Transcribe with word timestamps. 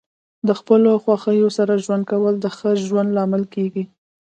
د 0.47 0.49
خپلو 0.59 0.91
خوښیو 1.03 1.49
سره 1.57 1.81
ژوند 1.83 2.03
کول 2.11 2.33
د 2.39 2.45
ښه 2.57 2.71
ژوند 2.87 3.09
لامل 3.17 3.43
کیږي. 3.53 3.83